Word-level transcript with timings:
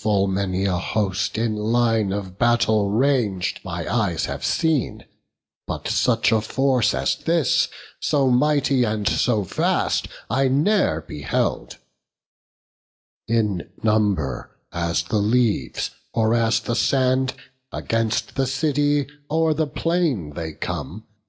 Full 0.00 0.26
many 0.26 0.64
a 0.64 0.76
host 0.78 1.38
in 1.38 1.54
line 1.54 2.12
of 2.12 2.38
battle 2.40 2.90
rang'd 2.90 3.60
My 3.62 3.86
eyes 3.88 4.24
have 4.24 4.44
seen; 4.44 5.04
but 5.68 5.86
such 5.86 6.32
a 6.32 6.40
force 6.40 6.92
as 6.92 7.14
this, 7.14 7.68
So 8.00 8.30
mighty 8.32 8.82
and 8.82 9.06
so 9.08 9.44
vast, 9.44 10.08
I 10.28 10.48
ne'er 10.48 11.02
beheld: 11.02 11.78
In 13.28 13.70
number 13.80 14.50
as 14.72 15.04
the 15.04 15.18
leaves, 15.18 15.92
or 16.12 16.34
as 16.34 16.58
the 16.58 16.74
sand, 16.74 17.34
Against 17.70 18.34
the 18.34 18.48
city 18.48 19.06
o'er 19.30 19.54
the 19.54 19.68
plain 19.68 20.32
they 20.34 20.52
come. 20.52 21.06